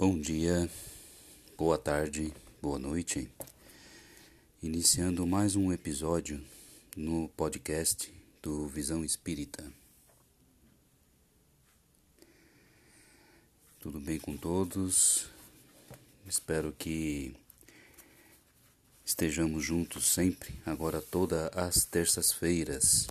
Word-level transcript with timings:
Bom 0.00 0.16
dia, 0.16 0.70
boa 1.56 1.76
tarde, 1.76 2.32
boa 2.62 2.78
noite. 2.78 3.28
Iniciando 4.62 5.26
mais 5.26 5.56
um 5.56 5.72
episódio 5.72 6.40
no 6.96 7.28
podcast 7.30 8.08
do 8.40 8.68
Visão 8.68 9.04
Espírita. 9.04 9.64
Tudo 13.80 13.98
bem 13.98 14.20
com 14.20 14.36
todos? 14.36 15.28
Espero 16.28 16.72
que 16.78 17.34
estejamos 19.04 19.64
juntos 19.64 20.06
sempre, 20.06 20.54
agora 20.64 21.02
todas 21.02 21.50
as 21.56 21.84
terças-feiras, 21.84 23.08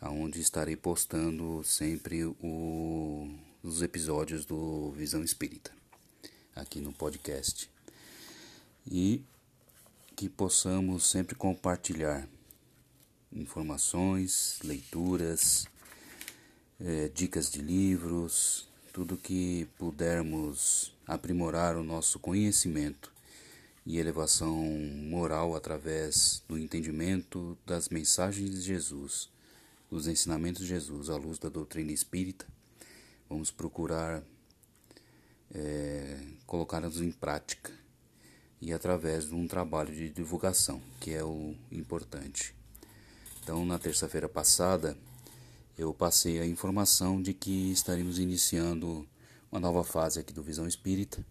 aonde 0.00 0.40
estarei 0.40 0.76
postando 0.76 1.64
sempre 1.64 2.24
o, 2.24 3.28
os 3.60 3.82
episódios 3.82 4.44
do 4.44 4.92
Visão 4.92 5.24
Espírita 5.24 5.74
aqui 6.56 6.80
no 6.80 6.92
podcast. 6.92 7.70
E 8.90 9.22
que 10.16 10.28
possamos 10.28 11.08
sempre 11.08 11.34
compartilhar 11.34 12.26
informações, 13.30 14.58
leituras, 14.64 15.66
é, 16.80 17.08
dicas 17.14 17.50
de 17.50 17.60
livros, 17.60 18.66
tudo 18.92 19.16
que 19.16 19.68
pudermos 19.76 20.94
aprimorar 21.06 21.76
o 21.76 21.84
nosso 21.84 22.18
conhecimento 22.18 23.12
e 23.84 23.98
elevação 23.98 24.56
moral 24.56 25.54
através 25.54 26.42
do 26.48 26.58
entendimento 26.58 27.56
das 27.66 27.88
mensagens 27.90 28.50
de 28.50 28.60
Jesus, 28.62 29.28
dos 29.90 30.08
ensinamentos 30.08 30.62
de 30.62 30.68
Jesus 30.68 31.10
à 31.10 31.16
luz 31.16 31.38
da 31.38 31.48
doutrina 31.48 31.92
espírita. 31.92 32.46
Vamos 33.28 33.50
procurar 33.50 34.22
é, 35.54 36.18
colocá-los 36.46 37.00
em 37.00 37.10
prática 37.10 37.72
e 38.60 38.72
através 38.72 39.28
de 39.28 39.34
um 39.34 39.46
trabalho 39.46 39.94
de 39.94 40.10
divulgação, 40.10 40.80
que 41.00 41.12
é 41.12 41.22
o 41.22 41.54
importante. 41.70 42.54
Então, 43.42 43.64
na 43.64 43.78
terça-feira 43.78 44.28
passada, 44.28 44.96
eu 45.78 45.92
passei 45.92 46.40
a 46.40 46.46
informação 46.46 47.20
de 47.20 47.32
que 47.34 47.70
estaremos 47.70 48.18
iniciando 48.18 49.06
uma 49.52 49.60
nova 49.60 49.84
fase 49.84 50.18
aqui 50.18 50.32
do 50.32 50.42
Visão 50.42 50.66
Espírita, 50.66 51.24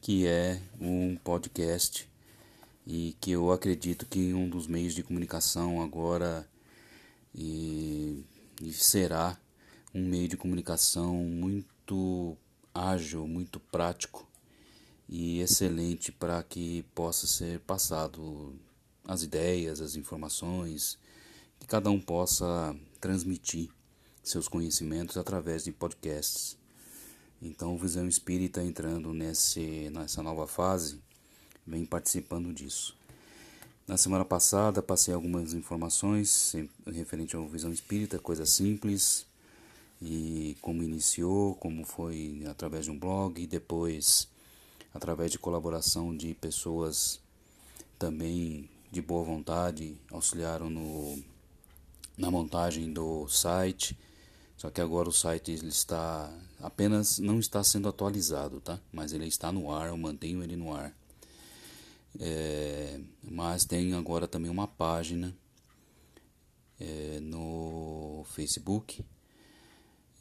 que 0.00 0.26
é 0.26 0.60
um 0.80 1.16
podcast 1.16 2.08
e 2.86 3.14
que 3.20 3.32
eu 3.32 3.52
acredito 3.52 4.06
que 4.06 4.32
um 4.32 4.48
dos 4.48 4.66
meios 4.66 4.94
de 4.94 5.02
comunicação 5.02 5.82
agora 5.82 6.48
e, 7.34 8.24
e 8.62 8.72
será 8.72 9.38
um 9.94 10.04
meio 10.08 10.28
de 10.28 10.36
comunicação 10.36 11.14
muito 11.14 12.36
ágil, 12.78 13.26
muito 13.26 13.58
prático 13.58 14.26
e 15.08 15.40
excelente 15.40 16.12
para 16.12 16.42
que 16.42 16.84
possa 16.94 17.26
ser 17.26 17.60
passado 17.60 18.54
as 19.04 19.22
ideias, 19.22 19.80
as 19.80 19.96
informações, 19.96 20.98
que 21.58 21.66
cada 21.66 21.90
um 21.90 22.00
possa 22.00 22.76
transmitir 23.00 23.70
seus 24.22 24.46
conhecimentos 24.46 25.16
através 25.16 25.64
de 25.64 25.72
podcasts. 25.72 26.56
Então, 27.40 27.74
o 27.74 27.78
Visão 27.78 28.06
Espírita 28.06 28.62
entrando 28.62 29.14
nesse, 29.14 29.88
nessa 29.90 30.22
nova 30.22 30.46
fase, 30.46 31.00
vem 31.66 31.86
participando 31.86 32.52
disso. 32.52 32.96
Na 33.86 33.96
semana 33.96 34.24
passada, 34.24 34.82
passei 34.82 35.14
algumas 35.14 35.54
informações 35.54 36.54
referente 36.86 37.34
ao 37.34 37.48
Visão 37.48 37.72
Espírita, 37.72 38.18
coisa 38.18 38.44
simples, 38.44 39.24
e 40.00 40.56
como 40.60 40.82
iniciou, 40.82 41.54
como 41.56 41.84
foi 41.84 42.44
através 42.48 42.84
de 42.84 42.90
um 42.90 42.98
blog 42.98 43.40
e 43.40 43.46
depois 43.46 44.28
através 44.94 45.30
de 45.30 45.38
colaboração 45.38 46.16
de 46.16 46.34
pessoas 46.34 47.20
também 47.98 48.68
de 48.90 49.02
boa 49.02 49.24
vontade 49.24 49.96
auxiliaram 50.10 50.70
no, 50.70 51.22
na 52.16 52.30
montagem 52.30 52.92
do 52.92 53.28
site. 53.28 53.98
Só 54.56 54.70
que 54.70 54.80
agora 54.80 55.08
o 55.08 55.12
site 55.12 55.52
ele 55.52 55.68
está 55.68 56.32
apenas 56.60 57.18
não 57.18 57.38
está 57.38 57.62
sendo 57.62 57.88
atualizado, 57.88 58.60
tá? 58.60 58.80
Mas 58.92 59.12
ele 59.12 59.26
está 59.26 59.52
no 59.52 59.70
ar, 59.72 59.88
eu 59.88 59.96
mantenho 59.96 60.42
ele 60.42 60.56
no 60.56 60.74
ar. 60.74 60.96
É, 62.20 63.00
mas 63.22 63.64
tem 63.64 63.92
agora 63.94 64.26
também 64.26 64.50
uma 64.50 64.66
página 64.66 65.36
é, 66.80 67.20
no 67.20 68.24
Facebook 68.30 69.04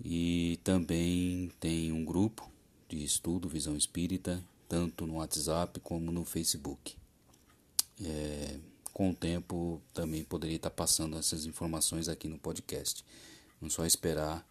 e 0.04 0.60
também 0.64 1.52
tem 1.60 1.92
um 1.92 2.06
grupo 2.06 2.50
de 2.88 3.04
estudo 3.04 3.50
Visão 3.50 3.76
Espírita, 3.76 4.44
tanto 4.70 5.06
no 5.06 5.16
WhatsApp 5.16 5.80
como 5.80 6.12
no 6.12 6.24
Facebook. 6.24 6.96
É, 8.04 8.60
com 8.94 9.12
o 9.12 9.16
tempo 9.16 9.82
também 9.94 10.24
poderia 10.24 10.56
estar 10.56 10.70
passando 10.70 11.18
essas 11.18 11.46
informações 11.46 12.08
aqui 12.08 12.28
no 12.28 12.38
podcast. 12.38 13.04
Não 13.62 13.70
só 13.70 13.86
esperar 13.86 14.48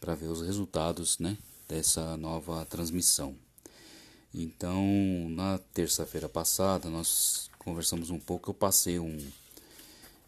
para 0.00 0.14
ver 0.14 0.26
os 0.26 0.42
resultados 0.42 1.18
né, 1.18 1.36
dessa 1.68 2.16
nova 2.16 2.64
transmissão. 2.66 3.36
Então, 4.34 4.84
na 5.30 5.58
terça-feira 5.72 6.28
passada, 6.28 6.90
nós 6.90 7.48
conversamos 7.58 8.10
um 8.10 8.18
pouco. 8.18 8.50
Eu 8.50 8.54
passei 8.54 8.98
um, 8.98 9.16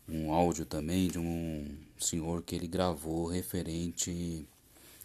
um 0.08 0.32
áudio 0.32 0.64
também 0.64 1.08
de 1.08 1.18
um 1.18 1.76
senhor 1.98 2.42
que 2.42 2.54
ele 2.54 2.68
gravou 2.68 3.26
referente 3.26 4.46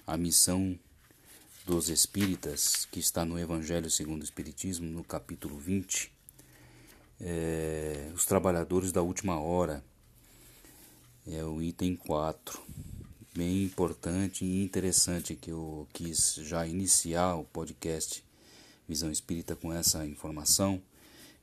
à 0.05 0.15
missão 0.15 0.77
dos 1.65 1.89
espíritas, 1.89 2.85
que 2.85 2.99
está 2.99 3.25
no 3.25 3.39
Evangelho 3.39 3.89
segundo 3.89 4.21
o 4.21 4.23
Espiritismo, 4.23 4.87
no 4.87 5.03
capítulo 5.03 5.57
20, 5.57 6.11
é, 7.19 8.11
os 8.13 8.25
trabalhadores 8.25 8.91
da 8.91 9.01
última 9.01 9.39
hora, 9.39 9.83
é 11.27 11.43
o 11.43 11.61
item 11.61 11.95
4. 11.95 12.59
Bem 13.33 13.63
importante 13.63 14.43
e 14.43 14.63
interessante 14.63 15.35
que 15.35 15.51
eu 15.51 15.87
quis 15.93 16.35
já 16.35 16.67
iniciar 16.67 17.35
o 17.35 17.45
podcast 17.45 18.23
Visão 18.87 19.09
Espírita 19.09 19.55
com 19.55 19.71
essa 19.71 20.05
informação, 20.05 20.81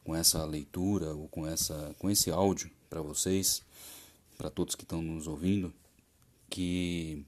com 0.05 0.15
essa 0.15 0.45
leitura 0.45 1.15
ou 1.15 1.29
com, 1.29 1.47
essa, 1.47 1.95
com 1.99 2.11
esse 2.11 2.31
áudio 2.31 2.71
para 2.89 3.01
vocês, 3.01 3.63
para 4.37 4.51
todos 4.51 4.75
que 4.75 4.85
estão 4.85 5.03
nos 5.03 5.27
ouvindo, 5.27 5.73
que 6.49 7.25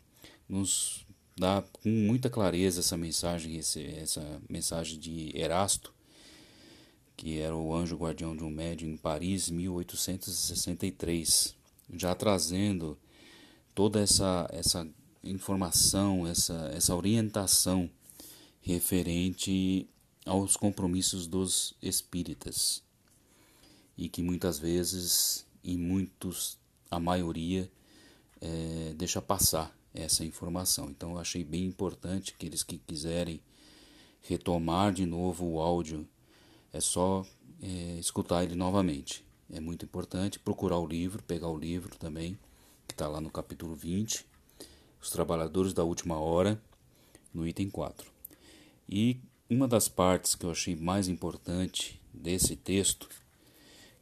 nos 0.49 1.05
dá 1.37 1.63
com 1.73 1.89
muita 1.89 2.29
clareza 2.29 2.81
essa 2.81 2.97
mensagem, 2.97 3.59
essa 3.59 4.43
mensagem 4.49 4.99
de 4.99 5.31
Erasto, 5.35 5.95
que 7.17 7.39
era 7.39 7.55
o 7.55 7.75
anjo 7.75 7.97
guardião 7.97 8.37
de 8.37 8.43
um 8.43 8.51
médium 8.51 8.91
em 8.91 8.97
Paris, 8.97 9.51
1863, 9.51 11.55
já 11.95 12.15
trazendo 12.15 12.99
toda 13.75 14.01
essa, 14.01 14.49
essa 14.51 14.89
informação, 15.23 16.27
essa, 16.27 16.71
essa 16.75 16.95
orientação 16.95 17.91
referente 18.63 19.87
aos 20.25 20.57
compromissos 20.57 21.27
dos 21.27 21.75
espíritas. 21.83 22.83
E 23.97 24.09
que 24.09 24.23
muitas 24.23 24.59
vezes, 24.59 25.45
e 25.63 25.77
muitos, 25.77 26.59
a 26.91 26.99
maioria, 26.99 27.71
é, 28.41 28.95
deixa 28.97 29.21
passar 29.21 29.77
essa 29.95 30.25
informação. 30.25 30.91
Então 30.91 31.13
eu 31.13 31.19
achei 31.19 31.45
bem 31.45 31.67
importante 31.67 32.33
aqueles 32.35 32.63
que 32.63 32.79
quiserem 32.79 33.41
retomar 34.23 34.93
de 34.93 35.07
novo 35.07 35.47
o 35.47 35.61
áudio, 35.61 36.07
é 36.73 36.81
só 36.81 37.25
é, 37.63 37.99
escutar 37.99 38.45
ele 38.45 38.55
novamente. 38.55 39.25
É 39.53 39.61
muito 39.61 39.85
importante 39.85 40.39
procurar 40.39 40.79
o 40.79 40.87
livro, 40.87 41.23
pegar 41.23 41.49
o 41.49 41.59
livro 41.59 41.97
também, 41.97 42.39
que 42.87 42.95
está 42.95 43.09
lá 43.09 43.21
no 43.21 43.31
capítulo 43.31 43.75
20, 43.75 44.25
Os 45.01 45.11
Trabalhadores 45.11 45.73
da 45.73 45.83
Última 45.83 46.19
Hora, 46.19 46.61
no 47.35 47.47
item 47.47 47.69
4. 47.69 48.11
E 48.89 49.21
uma 49.49 49.67
das 49.67 49.89
partes 49.89 50.35
que 50.35 50.45
eu 50.45 50.51
achei 50.51 50.77
mais 50.77 51.09
importante 51.09 52.01
desse 52.13 52.55
texto 52.55 53.09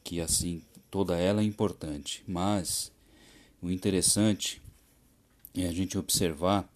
que 0.05 0.21
assim 0.21 0.63
toda 0.91 1.17
ela 1.17 1.41
é 1.41 1.45
importante, 1.45 2.23
mas 2.27 2.93
o 3.61 3.71
interessante 3.71 4.63
é 5.55 5.67
a 5.67 5.73
gente 5.73 5.99
observar 5.99 6.69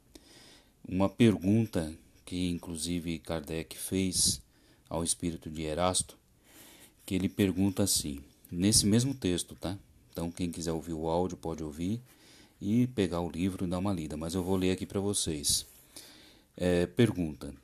uma 0.87 1.09
pergunta 1.09 1.93
que 2.25 2.49
inclusive 2.49 3.19
Kardec 3.19 3.76
fez 3.76 4.41
ao 4.88 5.05
espírito 5.05 5.50
de 5.50 5.62
Erasto, 5.62 6.19
que 7.05 7.14
ele 7.14 7.29
pergunta 7.29 7.82
assim, 7.82 8.20
nesse 8.50 8.87
mesmo 8.87 9.14
texto, 9.14 9.55
tá? 9.55 9.79
Então 10.11 10.31
quem 10.31 10.50
quiser 10.50 10.73
ouvir 10.73 10.93
o 10.93 11.09
áudio 11.09 11.37
pode 11.37 11.62
ouvir 11.62 12.00
e 12.61 12.87
pegar 12.88 13.20
o 13.20 13.31
livro 13.31 13.64
e 13.64 13.69
dar 13.69 13.79
uma 13.79 13.93
lida, 13.93 14.17
mas 14.17 14.35
eu 14.35 14.43
vou 14.43 14.56
ler 14.56 14.73
aqui 14.73 14.87
para 14.87 15.00
vocês. 15.00 15.67
É, 16.56 16.87
pergunta: 16.87 17.55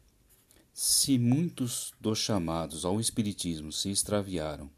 Se 0.72 1.18
muitos 1.18 1.92
dos 2.00 2.18
chamados 2.18 2.84
ao 2.84 3.00
espiritismo 3.00 3.70
se 3.70 3.90
extraviaram 3.90 4.70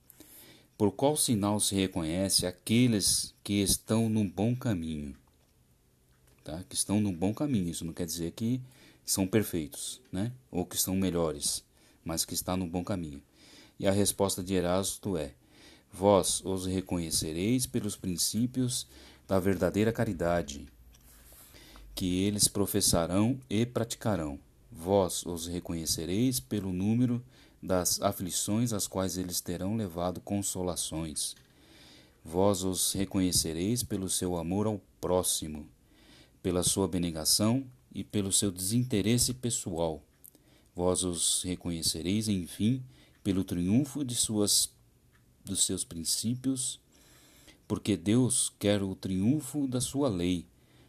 por 0.81 0.93
qual 0.93 1.15
sinal 1.15 1.61
se 1.61 1.75
reconhece 1.75 2.47
aqueles 2.47 3.35
que 3.44 3.61
estão 3.61 4.09
no 4.09 4.25
bom 4.25 4.56
caminho? 4.56 5.15
Tá? 6.43 6.65
Que 6.71 6.75
estão 6.75 7.03
no 7.03 7.12
bom 7.12 7.35
caminho. 7.35 7.69
Isso 7.69 7.85
não 7.85 7.93
quer 7.93 8.06
dizer 8.06 8.31
que 8.31 8.62
são 9.05 9.27
perfeitos, 9.27 10.00
né? 10.11 10.32
ou 10.50 10.65
que 10.65 10.79
são 10.79 10.97
melhores, 10.97 11.62
mas 12.03 12.25
que 12.25 12.32
está 12.32 12.56
no 12.56 12.67
bom 12.67 12.82
caminho. 12.82 13.21
E 13.79 13.87
a 13.87 13.93
resposta 13.93 14.43
de 14.43 14.55
Erasto 14.55 15.19
é: 15.19 15.35
Vós 15.93 16.41
os 16.47 16.65
reconhecereis 16.65 17.67
pelos 17.67 17.94
princípios 17.94 18.87
da 19.29 19.38
verdadeira 19.38 19.93
caridade, 19.93 20.67
que 21.94 22.23
eles 22.23 22.49
professarão 22.49 23.38
e 23.50 23.67
praticarão. 23.67 24.41
Vós 24.73 25.26
os 25.26 25.47
reconhecereis 25.47 26.41
pelo 26.41 26.73
número 26.73 27.23
das 27.62 28.01
aflições 28.01 28.73
às 28.73 28.87
quais 28.87 29.19
eles 29.19 29.41
terão 29.41 29.77
levado 29.77 30.21
consolações. 30.21 31.35
Vós 32.25 32.62
os 32.62 32.93
reconhecereis 32.93 33.83
pelo 33.83 34.09
seu 34.09 34.37
amor 34.37 34.67
ao 34.67 34.81
próximo, 35.01 35.69
pela 36.43 36.62
sua 36.62 36.85
abnegação 36.85 37.67
e 37.93 38.05
pelo 38.05 38.33
seu 38.33 38.51
desinteresse 38.51 39.35
pessoal. 39.35 40.03
Vós 40.75 41.03
os 41.03 41.43
reconhecereis, 41.43 42.29
enfim, 42.29 42.83
pelo 43.23 43.45
triunfo 43.45 44.05
de 44.05 44.15
suas, 44.15 44.71
dos 45.45 45.65
seus 45.65 45.85
princípios, 45.85 46.81
porque 47.67 47.97
Deus 47.97 48.53
quer 48.59 48.83
o 48.83 48.95
triunfo 48.95 49.67
da 49.67 49.81
sua 49.81 50.09
lei. 50.09 50.47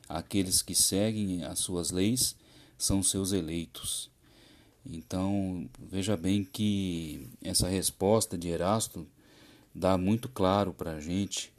Aqueles 0.08 0.62
que 0.62 0.76
seguem 0.76 1.44
as 1.44 1.60
suas 1.60 1.92
leis 1.92 2.36
são 2.78 3.02
seus 3.02 3.32
eleitos. 3.32 4.11
Então, 4.86 5.70
veja 5.80 6.18
bem 6.18 6.44
que 6.44 7.28
essa 7.44 7.68
resposta 7.68 8.38
de 8.38 8.50
Erasto 8.50 9.08
dá 9.74 9.98
muito 9.98 10.28
claro 10.28 10.74
para 10.74 10.94
a 10.94 11.00
gente 11.00 11.54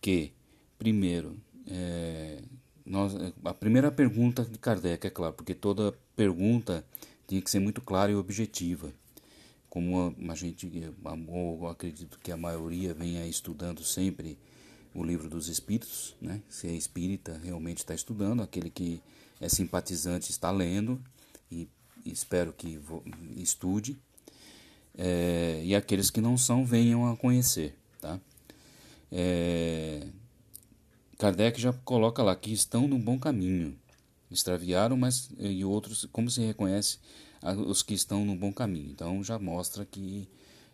que, 0.00 0.32
primeiro, 0.78 1.36
é, 1.66 2.42
nós, 2.84 3.14
a 3.44 3.54
primeira 3.54 3.90
pergunta 3.90 4.44
de 4.44 4.58
Kardec, 4.58 5.06
é 5.06 5.10
claro, 5.10 5.34
porque 5.34 5.54
toda 5.54 5.92
pergunta 6.16 6.84
tinha 7.26 7.42
que 7.42 7.50
ser 7.50 7.60
muito 7.60 7.80
clara 7.82 8.10
e 8.10 8.14
objetiva. 8.14 8.92
Como 9.68 10.00
a, 10.00 10.32
a 10.32 10.34
gente, 10.34 10.66
eu 10.66 11.66
acredito 11.68 12.18
que 12.18 12.32
a 12.32 12.36
maioria 12.36 12.94
venha 12.94 13.26
estudando 13.26 13.84
sempre 13.84 14.38
o 14.94 15.04
livro 15.04 15.28
dos 15.28 15.48
Espíritos, 15.48 16.16
né? 16.20 16.42
se 16.48 16.66
é 16.66 16.72
espírita, 16.72 17.38
realmente 17.44 17.78
está 17.78 17.94
estudando, 17.94 18.42
aquele 18.42 18.70
que 18.70 19.02
é 19.38 19.48
simpatizante 19.48 20.30
está 20.30 20.50
lendo, 20.50 21.00
e 21.52 21.68
espero 22.04 22.52
que 22.52 22.80
estude, 23.36 23.96
é, 24.96 25.62
e 25.64 25.74
aqueles 25.74 26.10
que 26.10 26.20
não 26.20 26.36
são 26.36 26.64
venham 26.64 27.10
a 27.10 27.16
conhecer. 27.16 27.76
Tá? 28.00 28.18
É, 29.12 30.06
Kardec 31.18 31.60
já 31.60 31.72
coloca 31.72 32.22
lá 32.22 32.34
que 32.34 32.52
estão 32.52 32.86
no 32.86 32.98
bom 32.98 33.18
caminho. 33.18 33.78
Extraviaram, 34.30 34.96
mas 34.96 35.30
e 35.38 35.64
outros, 35.64 36.06
como 36.12 36.30
se 36.30 36.40
reconhece 36.42 36.98
os 37.66 37.82
que 37.82 37.94
estão 37.94 38.24
no 38.24 38.36
bom 38.36 38.52
caminho? 38.52 38.90
Então 38.90 39.24
já 39.24 39.38
mostra 39.38 39.86
que 39.86 40.28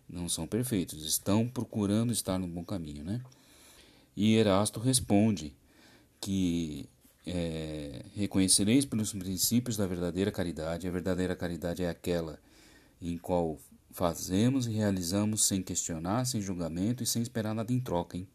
não 0.09 0.29
são 0.29 0.47
perfeitos, 0.47 1.05
estão 1.05 1.47
procurando 1.49 2.13
estar 2.13 2.39
no 2.39 2.47
bom 2.47 2.65
caminho, 2.65 3.05
né? 3.05 3.21
E 4.17 4.35
Erasto 4.35 4.81
responde 4.81 5.55
que 6.21 6.89
é, 7.27 8.05
reconhecereis 8.15 8.85
pelos 8.85 9.13
princípios 9.13 9.77
da 9.77 9.87
verdadeira 9.87 10.31
caridade. 10.31 10.87
A 10.87 10.91
verdadeira 10.91 11.35
caridade 11.35 11.83
é 11.83 11.89
aquela 11.89 12.39
em 13.01 13.17
qual 13.19 13.59
fazemos 13.91 14.67
e 14.67 14.73
realizamos 14.73 15.45
sem 15.45 15.63
questionar, 15.63 16.25
sem 16.27 16.41
julgamento 16.41 17.03
e 17.03 17.07
sem 17.07 17.23
esperar 17.23 17.55
nada 17.55 17.73
em 17.73 17.81
troca, 17.81 18.17
hein? 18.17 18.27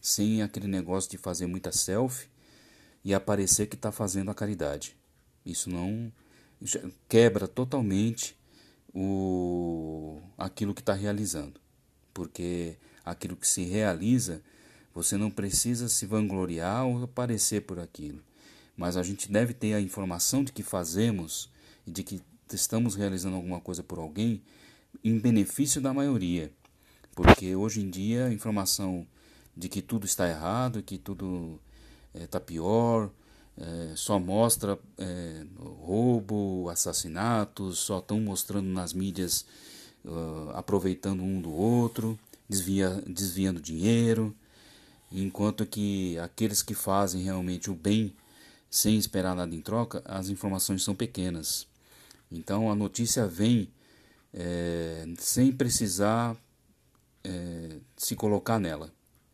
Sem 0.00 0.42
aquele 0.42 0.66
negócio 0.66 1.10
de 1.10 1.18
fazer 1.18 1.46
muita 1.46 1.72
selfie 1.72 2.28
e 3.04 3.14
aparecer 3.14 3.66
que 3.66 3.76
está 3.76 3.90
fazendo 3.90 4.30
a 4.30 4.34
caridade. 4.34 4.96
Isso 5.44 5.70
não 5.70 6.12
quebra 7.08 7.48
totalmente 7.48 8.36
o 8.94 10.20
aquilo 10.36 10.74
que 10.74 10.80
está 10.82 10.92
realizando, 10.92 11.60
porque 12.12 12.76
aquilo 13.04 13.36
que 13.36 13.48
se 13.48 13.64
realiza 13.64 14.42
você 14.94 15.16
não 15.16 15.30
precisa 15.30 15.88
se 15.88 16.06
vangloriar 16.06 16.86
ou 16.86 17.02
aparecer 17.02 17.62
por 17.62 17.78
aquilo, 17.78 18.20
mas 18.76 18.96
a 18.96 19.02
gente 19.02 19.30
deve 19.30 19.54
ter 19.54 19.74
a 19.74 19.80
informação 19.80 20.44
de 20.44 20.52
que 20.52 20.62
fazemos 20.62 21.50
e 21.86 21.90
de 21.90 22.02
que 22.02 22.20
estamos 22.52 22.94
realizando 22.94 23.36
alguma 23.36 23.60
coisa 23.60 23.82
por 23.82 23.98
alguém 23.98 24.42
em 25.02 25.18
benefício 25.18 25.80
da 25.80 25.94
maioria. 25.94 26.52
Porque 27.14 27.54
hoje 27.54 27.80
em 27.80 27.90
dia 27.90 28.26
a 28.26 28.32
informação 28.32 29.06
de 29.56 29.68
que 29.68 29.82
tudo 29.82 30.06
está 30.06 30.28
errado, 30.28 30.82
que 30.82 30.98
tudo 30.98 31.60
está 32.14 32.38
eh, 32.38 32.40
é, 32.40 32.44
pior, 32.44 33.10
é, 33.56 33.92
só 33.94 34.18
mostra 34.18 34.78
é, 34.96 35.44
roubo, 35.58 36.68
assassinatos, 36.70 37.78
só 37.78 37.98
estão 37.98 38.18
mostrando 38.20 38.68
nas 38.68 38.94
mídias 38.94 39.44
uh, 40.04 40.50
aproveitando 40.54 41.22
um 41.22 41.40
do 41.40 41.52
outro, 41.52 42.18
desvia, 42.48 43.02
desviando 43.06 43.60
dinheiro 43.60 44.34
enquanto 45.12 45.66
que 45.66 46.18
aqueles 46.18 46.62
que 46.62 46.74
fazem 46.74 47.22
realmente 47.22 47.70
o 47.70 47.74
bem 47.74 48.14
sem 48.70 48.96
esperar 48.96 49.36
nada 49.36 49.54
em 49.54 49.60
troca, 49.60 50.02
as 50.06 50.30
informações 50.30 50.82
são 50.82 50.94
pequenas. 50.94 51.66
Então 52.30 52.70
a 52.70 52.74
notícia 52.74 53.26
vem 53.26 53.68
é, 54.32 55.06
sem 55.18 55.52
precisar 55.52 56.34
é, 57.22 57.76
se 57.96 58.16
colocar 58.16 58.58
nela. 58.58 58.90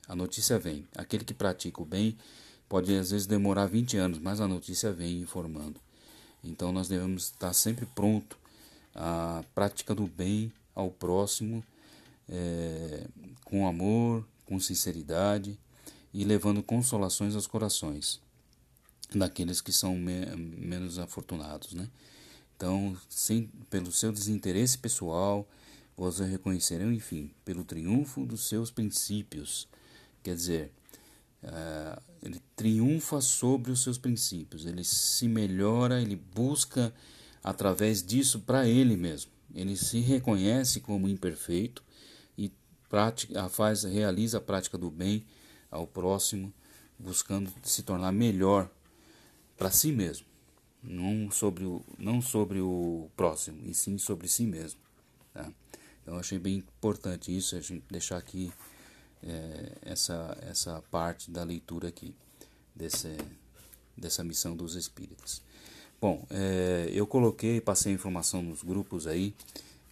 A 0.08 0.16
notícia 0.16 0.58
vem. 0.58 0.86
Aquele 0.96 1.24
que 1.24 1.32
pratica 1.32 1.80
o 1.80 1.84
bem 1.84 2.18
pode 2.68 2.92
às 2.96 3.12
vezes 3.12 3.26
demorar 3.26 3.66
20 3.66 3.96
anos, 3.96 4.18
mas 4.18 4.40
a 4.40 4.48
notícia 4.48 4.90
vem 4.90 5.20
informando. 5.20 5.80
Então 6.42 6.72
nós 6.72 6.88
devemos 6.88 7.24
estar 7.24 7.52
sempre 7.52 7.86
pronto 7.86 8.36
à 8.94 9.44
prática 9.54 9.94
do 9.94 10.08
bem 10.08 10.52
ao 10.74 10.90
próximo, 10.90 11.62
é, 12.28 13.06
com 13.44 13.68
amor, 13.68 14.26
com 14.44 14.58
sinceridade 14.58 15.58
e 16.12 16.24
levando 16.24 16.62
consolações 16.62 17.34
aos 17.34 17.46
corações 17.46 18.20
daqueles 19.14 19.60
que 19.60 19.72
são 19.72 19.94
me 19.96 20.26
menos 20.36 20.98
afortunados, 20.98 21.72
né? 21.72 21.88
Então, 22.56 22.96
sem, 23.08 23.46
pelo 23.70 23.92
seu 23.92 24.10
desinteresse 24.10 24.76
pessoal, 24.78 25.48
vós 25.96 26.18
reconhecerão, 26.18 26.92
enfim, 26.92 27.30
pelo 27.44 27.64
triunfo 27.64 28.26
dos 28.26 28.48
seus 28.48 28.70
princípios. 28.70 29.68
Quer 30.22 30.34
dizer, 30.34 30.72
uh, 31.42 32.02
ele 32.20 32.42
triunfa 32.56 33.20
sobre 33.20 33.70
os 33.70 33.82
seus 33.82 33.96
princípios, 33.96 34.66
ele 34.66 34.82
se 34.82 35.28
melhora, 35.28 36.02
ele 36.02 36.16
busca 36.16 36.92
através 37.42 38.02
disso 38.02 38.40
para 38.40 38.66
ele 38.66 38.96
mesmo. 38.96 39.30
Ele 39.54 39.76
se 39.76 40.00
reconhece 40.00 40.80
como 40.80 41.08
imperfeito 41.08 41.82
e 42.36 42.52
pratica, 42.88 43.48
faz, 43.48 43.84
realiza 43.84 44.38
a 44.38 44.40
prática 44.40 44.76
do 44.76 44.90
bem 44.90 45.24
ao 45.70 45.86
próximo, 45.86 46.52
buscando 46.98 47.52
se 47.62 47.82
tornar 47.82 48.12
melhor 48.12 48.68
para 49.56 49.70
si 49.70 49.92
mesmo, 49.92 50.26
não 50.82 51.30
sobre 51.30 51.64
o, 51.64 51.82
não 51.98 52.20
sobre 52.20 52.60
o 52.60 53.08
próximo, 53.16 53.60
e 53.66 53.74
sim 53.74 53.98
sobre 53.98 54.28
si 54.28 54.44
mesmo. 54.44 54.80
Tá? 55.32 55.50
Eu 56.06 56.16
achei 56.16 56.38
bem 56.38 56.56
importante 56.56 57.36
isso, 57.36 57.56
a 57.56 57.60
gente 57.60 57.84
deixar 57.90 58.16
aqui 58.16 58.52
é, 59.22 59.72
essa, 59.82 60.36
essa 60.42 60.82
parte 60.90 61.30
da 61.30 61.42
leitura 61.42 61.88
aqui, 61.88 62.14
desse, 62.74 63.16
dessa 63.96 64.24
missão 64.24 64.56
dos 64.56 64.74
espíritos. 64.74 65.42
Bom, 66.00 66.24
é, 66.30 66.88
eu 66.92 67.06
coloquei, 67.06 67.60
passei 67.60 67.92
informação 67.92 68.40
nos 68.40 68.62
grupos 68.62 69.06
aí, 69.06 69.34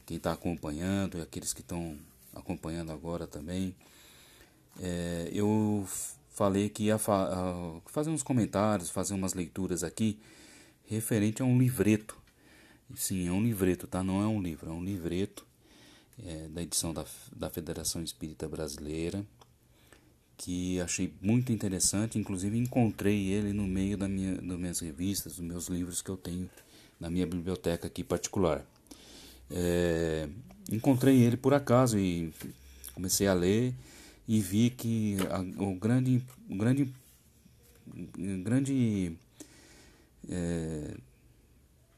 quem 0.07 0.17
está 0.17 0.33
acompanhando 0.33 1.19
e 1.19 1.21
aqueles 1.21 1.53
que 1.53 1.61
estão 1.61 1.99
acompanhando 2.33 2.93
agora 2.93 3.27
também 3.27 3.75
é, 4.81 5.31
eu 5.33 5.87
falei 6.31 6.69
que 6.69 6.85
ia 6.85 6.99
fa 6.99 7.81
fazer 7.87 8.11
uns 8.11 8.23
comentários, 8.23 8.91
fazer 8.91 9.15
umas 9.15 9.35
leituras 9.35 9.83
aqui 9.83 10.19
referente 10.85 11.43
a 11.43 11.45
um 11.45 11.59
livreto. 11.59 12.17
Sim, 12.95 13.27
é 13.27 13.33
um 13.33 13.43
livreto, 13.43 13.87
tá? 13.87 14.03
Não 14.03 14.23
é 14.23 14.27
um 14.27 14.41
livro, 14.41 14.71
é 14.71 14.73
um 14.73 14.85
livreto 14.85 15.45
é, 16.25 16.49
da 16.49 16.63
edição 16.63 16.95
da, 16.95 17.05
da 17.35 17.51
Federação 17.51 18.03
Espírita 18.03 18.49
Brasileira 18.49 19.25
que 20.37 20.81
achei 20.81 21.13
muito 21.21 21.51
interessante, 21.51 22.19
inclusive 22.19 22.59
encontrei 22.59 23.29
ele 23.29 23.53
no 23.53 23.67
meio 23.67 23.97
da 23.97 24.07
minha, 24.07 24.35
das 24.35 24.59
minhas 24.59 24.81
revistas, 24.81 25.37
dos 25.37 25.45
meus 25.45 25.69
livros 25.69 26.03
que 26.03 26.11
eu 26.11 26.17
tenho 26.17 26.49
na 27.01 27.09
minha 27.09 27.27
biblioteca 27.27 27.87
aqui 27.87 28.05
particular. 28.05 28.65
É, 29.51 30.29
encontrei 30.71 31.23
ele 31.23 31.37
por 31.37 31.55
acaso 31.55 31.99
e 31.99 32.33
comecei 32.95 33.27
a 33.27 33.35
ler 33.35 33.75
e 34.29 34.41
vi 34.41 34.71
que 34.71 35.17
a, 35.31 35.41
o 35.63 35.75
grande, 35.75 36.23
o 36.49 36.57
grande, 36.57 36.93
grande 38.43 39.17
é, 40.29 40.97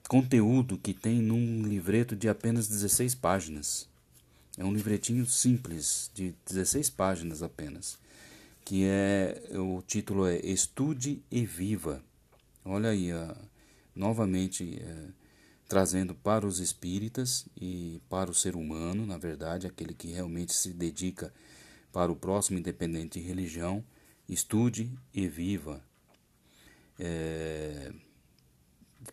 conteúdo 0.09 0.79
que 0.79 0.93
tem 0.93 1.21
num 1.21 1.63
livreto 1.63 2.15
de 2.15 2.29
apenas 2.29 2.69
16 2.69 3.15
páginas. 3.15 3.89
É 4.57 4.65
um 4.65 4.73
livretinho 4.73 5.25
simples, 5.25 6.11
de 6.15 6.35
16 6.47 6.91
páginas 6.91 7.43
apenas, 7.43 7.97
que 8.65 8.85
é 8.85 9.41
o 9.55 9.83
título 9.87 10.27
é 10.27 10.37
Estude 10.39 11.23
e 11.31 11.47
Viva. 11.47 12.03
Olha 12.65 12.91
aí, 12.91 13.13
a, 13.13 13.37
novamente 13.95 14.79
é, 14.83 15.07
trazendo 15.69 16.15
para 16.15 16.47
os 16.47 16.59
espíritas 16.59 17.47
e 17.57 18.01
para 18.09 18.31
o 18.31 18.35
ser 18.35 18.57
humano, 18.57 19.07
na 19.07 19.17
verdade, 19.17 19.67
aquele 19.67 19.95
que 19.95 20.09
realmente 20.09 20.53
se 20.53 20.71
dedica 20.71 21.33
para 21.93 22.13
o 22.13 22.17
próximo, 22.17 22.59
independente 22.59 23.21
de 23.21 23.27
religião, 23.27 23.85
estude 24.29 24.91
e 25.13 25.27
viva. 25.27 25.83
É, 26.99 27.93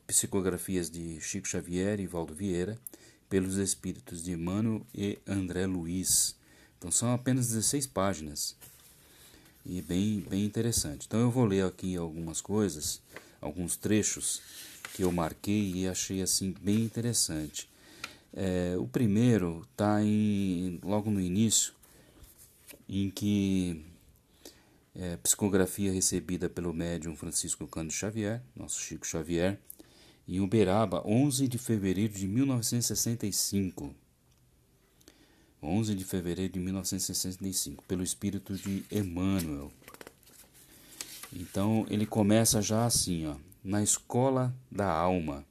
psicografias 0.08 0.90
de 0.90 1.20
Chico 1.22 1.48
Xavier 1.48 2.00
e 2.00 2.08
Valdo 2.08 2.34
Vieira, 2.34 2.78
pelos 3.30 3.58
espíritos 3.58 4.24
de 4.24 4.32
Emmanuel 4.32 4.86
e 4.94 5.18
André 5.28 5.66
Luiz. 5.66 6.36
Então 6.78 6.92
são 6.92 7.14
apenas 7.14 7.48
16 7.48 7.88
páginas 7.88 8.56
e 9.66 9.82
bem, 9.82 10.24
bem 10.30 10.46
interessante. 10.46 11.06
Então 11.08 11.20
eu 11.20 11.32
vou 11.32 11.46
ler 11.46 11.66
aqui 11.66 11.96
algumas 11.96 12.40
coisas, 12.40 13.02
alguns 13.42 13.76
trechos 13.76 14.42
que 14.94 15.04
eu 15.04 15.12
marquei 15.12 15.72
e 15.74 15.88
achei 15.88 16.22
assim 16.22 16.54
bem 16.62 16.82
interessante. 16.82 17.68
É, 18.34 18.76
o 18.78 18.88
primeiro 18.88 19.66
está 19.72 19.98
logo 20.84 21.10
no 21.10 21.22
início, 21.22 21.74
em 22.88 23.10
que 23.10 23.84
é, 24.94 25.18
psicografia 25.18 25.92
recebida 25.92 26.50
pelo 26.50 26.74
médium 26.74 27.16
Francisco 27.16 27.68
Cândido 27.68 27.94
Xavier, 27.94 28.42
nosso 28.56 28.80
Chico 28.80 29.06
Xavier, 29.06 29.60
em 30.28 30.40
Uberaba, 30.40 31.06
11 31.06 31.48
de 31.48 31.58
fevereiro 31.58 32.14
de 32.14 32.28
1965. 32.28 33.94
11 35.62 35.96
de 35.96 36.04
fevereiro 36.04 36.54
de 36.54 36.60
1965, 36.60 37.84
pelo 37.86 38.04
espírito 38.04 38.56
de 38.56 38.86
Emmanuel. 38.92 39.72
Então 41.34 41.86
ele 41.90 42.06
começa 42.06 42.62
já 42.62 42.86
assim, 42.86 43.28
ó, 43.28 43.36
na 43.64 43.84
escola 43.84 44.56
da 44.72 44.90
alma. 44.92 45.44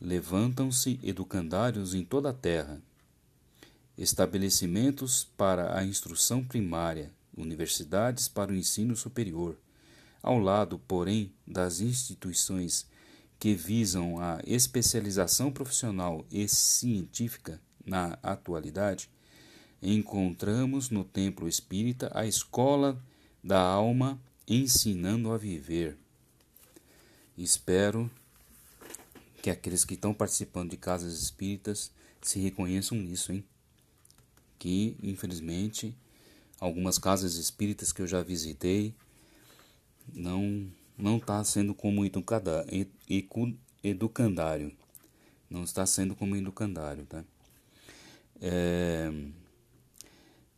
Levantam-se 0.00 0.98
educandários 1.02 1.94
em 1.94 2.04
toda 2.04 2.30
a 2.30 2.34
terra, 2.34 2.80
estabelecimentos 4.00 5.28
para 5.36 5.78
a 5.78 5.84
instrução 5.84 6.42
primária, 6.42 7.12
universidades 7.36 8.28
para 8.28 8.50
o 8.50 8.54
ensino 8.54 8.96
superior, 8.96 9.58
ao 10.22 10.38
lado, 10.38 10.78
porém, 10.78 11.30
das 11.46 11.80
instituições 11.80 12.86
que 13.38 13.54
visam 13.54 14.18
a 14.18 14.40
especialização 14.46 15.52
profissional 15.52 16.24
e 16.30 16.48
científica 16.48 17.60
na 17.84 18.18
atualidade, 18.22 19.10
encontramos 19.82 20.88
no 20.88 21.04
templo 21.04 21.46
espírita 21.46 22.10
a 22.14 22.26
escola 22.26 22.98
da 23.44 23.60
alma 23.60 24.18
ensinando 24.48 25.30
a 25.30 25.36
viver. 25.36 25.96
Espero 27.36 28.10
que 29.42 29.50
aqueles 29.50 29.84
que 29.84 29.94
estão 29.94 30.14
participando 30.14 30.70
de 30.70 30.78
casas 30.78 31.20
espíritas 31.20 31.90
se 32.22 32.38
reconheçam 32.38 32.96
nisso, 32.98 33.32
hein? 33.32 33.44
Que, 34.60 34.96
infelizmente, 35.02 35.96
algumas 36.60 36.98
casas 36.98 37.34
espíritas 37.34 37.92
que 37.92 38.02
eu 38.02 38.06
já 38.06 38.22
visitei 38.22 38.94
não 40.12 40.70
não 40.96 41.16
está 41.16 41.42
sendo 41.42 41.74
como 41.74 42.04
educandário. 43.82 44.72
Não 45.48 45.64
está 45.64 45.86
sendo 45.86 46.14
como 46.14 46.36
educandário, 46.36 47.06
tá? 47.06 47.24
É, 48.38 49.10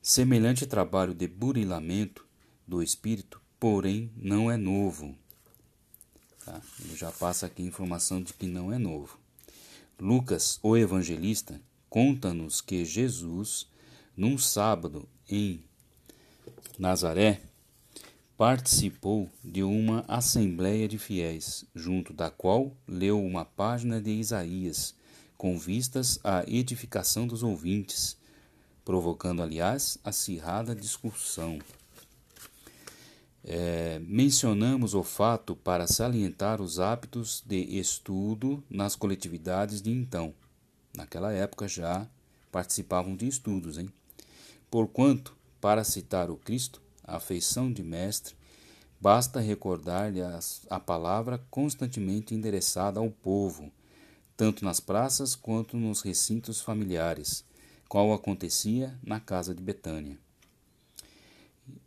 semelhante 0.03 0.67
trabalho 0.67 1.15
de 1.15 1.29
burilamento 1.29 2.27
do 2.67 2.83
espírito, 2.83 3.41
porém, 3.61 4.11
não 4.17 4.51
é 4.51 4.57
novo. 4.57 5.17
Tá? 6.45 6.61
Ele 6.81 6.97
já 6.97 7.13
passa 7.13 7.47
aqui 7.47 7.63
a 7.63 7.67
informação 7.67 8.21
de 8.21 8.33
que 8.33 8.47
não 8.47 8.73
é 8.73 8.79
novo. 8.79 9.19
Lucas, 9.99 10.59
o 10.63 10.77
evangelista, 10.77 11.61
conta-nos 11.89 12.61
que 12.61 12.85
Jesus, 12.85 13.69
num 14.16 14.37
sábado 14.37 15.09
em 15.28 15.62
Nazaré, 16.78 17.40
participou 18.37 19.31
de 19.45 19.62
uma 19.62 20.04
assembleia 20.09 20.88
de 20.88 20.99
fiéis, 20.99 21.64
junto 21.75 22.12
da 22.12 22.31
qual 22.31 22.76
leu 22.87 23.23
uma 23.25 23.45
página 23.45 24.00
de 24.00 24.11
Isaías, 24.11 24.95
com 25.37 25.59
vistas 25.59 26.19
à 26.23 26.45
edificação 26.47 27.26
dos 27.26 27.42
ouvintes, 27.42 28.16
provocando, 28.85 29.42
aliás, 29.42 29.99
acirrada 30.02 30.75
discussão. 30.75 31.59
É, 33.45 34.00
mencionamos 34.00 34.95
o 34.95 35.02
fato 35.02 35.57
para 35.57 35.87
salientar 35.87 36.61
os 36.61 36.78
hábitos 36.78 37.42
de 37.47 37.78
estudo 37.78 38.62
nas 38.71 38.95
coletividades 38.95 39.83
de 39.83 39.90
então. 39.90 40.35
Naquela 40.97 41.33
época 41.33 41.66
já 41.66 42.07
participavam 42.52 43.16
de 43.16 43.26
estudos, 43.26 43.78
hein? 43.78 43.88
Porquanto, 44.73 45.37
para 45.61 45.85
citar 45.85 46.31
o 46.31 46.37
Cristo, 46.38 46.81
a 47.05 47.17
afeição 47.17 47.71
de 47.71 47.83
mestre, 47.83 48.35
basta 48.99 49.38
recordar-lhe 49.38 50.23
a 50.23 50.81
palavra 50.81 51.45
constantemente 51.50 52.35
endereçada 52.35 52.99
ao 52.99 53.11
povo, 53.11 53.71
tanto 54.35 54.64
nas 54.64 54.81
praças 54.81 55.35
quanto 55.35 55.76
nos 55.76 56.00
recintos 56.00 56.62
familiares, 56.62 57.45
qual 57.87 58.14
acontecia 58.14 58.99
na 59.05 59.21
casa 59.21 59.55
de 59.55 59.62
Betânia. 59.62 60.19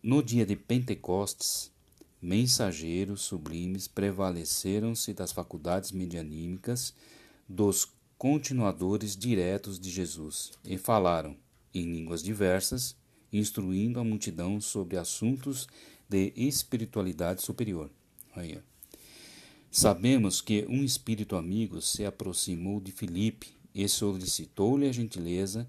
No 0.03 0.21
dia 0.21 0.45
de 0.45 0.55
Pentecostes, 0.55 1.71
mensageiros 2.21 3.23
sublimes 3.23 3.87
prevaleceram-se 3.87 5.11
das 5.11 5.31
faculdades 5.31 5.91
medianímicas 5.91 6.93
dos 7.49 7.91
continuadores 8.15 9.17
diretos 9.17 9.79
de 9.79 9.89
Jesus 9.89 10.51
e 10.63 10.77
falaram, 10.77 11.35
em 11.75 11.91
línguas 11.91 12.23
diversas, 12.23 12.95
instruindo 13.31 13.99
a 13.99 14.03
multidão 14.03 14.59
sobre 14.61 14.97
assuntos 14.97 15.67
de 16.09 16.31
espiritualidade 16.35 17.41
superior. 17.41 17.91
Aí, 18.35 18.57
Sabemos 19.77 20.39
que 20.39 20.65
um 20.69 20.85
espírito 20.85 21.35
amigo 21.35 21.81
se 21.81 22.05
aproximou 22.05 22.79
de 22.79 22.93
Filipe 22.93 23.49
e 23.73 23.89
solicitou-lhe 23.89 24.87
a 24.87 24.91
gentileza 24.93 25.67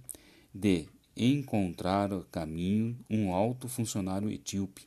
de 0.55 0.87
encontrar 1.17 2.13
o 2.13 2.23
caminho 2.23 2.97
um 3.11 3.35
alto 3.35 3.67
funcionário 3.67 4.31
etíope, 4.31 4.87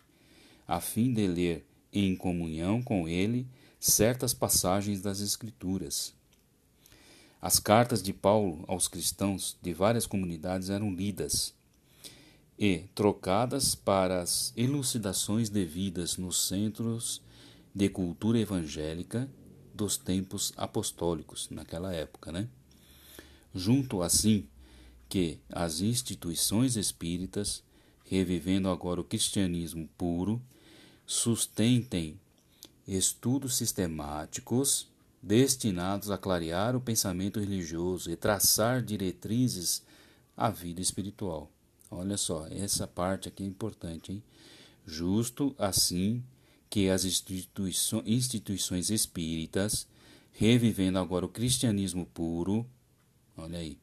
a 0.66 0.80
fim 0.80 1.12
de 1.12 1.28
ler 1.28 1.66
em 1.92 2.16
comunhão 2.16 2.82
com 2.82 3.10
ele 3.10 3.46
certas 3.78 4.34
passagens 4.34 5.02
das 5.02 5.20
Escrituras. 5.20 6.14
As 7.42 7.58
cartas 7.58 8.04
de 8.04 8.12
Paulo 8.12 8.66
aos 8.68 8.90
cristãos 8.90 9.58
de 9.62 9.74
várias 9.74 10.06
comunidades 10.06 10.70
eram 10.70 10.94
lidas 10.94 11.54
e 12.58 12.80
trocadas 12.94 13.76
para 13.76 14.22
as 14.22 14.52
elucidações 14.58 15.50
devidas 15.50 16.18
nos 16.18 16.48
centros 16.48 17.22
de 17.74 17.88
cultura 17.88 18.38
evangélica 18.38 19.30
dos 19.74 19.96
tempos 19.96 20.52
apostólicos 20.58 21.50
naquela 21.50 21.94
época, 21.94 22.30
né? 22.30 22.50
Junto 23.56 24.02
assim 24.02 24.46
que 25.08 25.40
as 25.50 25.80
instituições 25.80 26.76
espíritas, 26.76 27.64
revivendo 28.04 28.68
agora 28.68 29.00
o 29.00 29.06
cristianismo 29.06 29.88
puro, 29.98 30.42
sustentem 31.06 32.20
estudos 32.86 33.56
sistemáticos 33.56 34.90
destinados 35.22 36.10
a 36.12 36.18
clarear 36.18 36.76
o 36.76 36.82
pensamento 36.82 37.40
religioso 37.40 38.10
e 38.10 38.16
traçar 38.16 38.82
diretrizes 38.82 39.84
à 40.36 40.50
vida 40.50 40.82
espiritual. 40.82 41.52
Olha 41.92 42.18
só, 42.18 42.48
essa 42.48 42.88
parte 42.88 43.28
aqui 43.28 43.44
é 43.44 43.48
importante, 43.48 44.12
hein? 44.12 44.24
Justo 44.86 45.56
assim 45.58 46.24
que 46.70 46.90
as 46.90 47.04
instituições, 47.04 48.90
espíritas, 48.90 49.88
revivendo 50.32 51.00
agora 51.00 51.26
o 51.26 51.30
cristianismo 51.30 52.06
puro, 52.06 52.66
olha 53.36 53.60
aí, 53.60 53.78